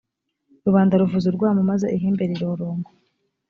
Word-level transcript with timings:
rubanda 0.65 0.99
ruvuza 1.01 1.27
urwamo 1.31 1.61
maze 1.71 1.85
ihembe 1.95 2.23
riroroma. 2.29 2.87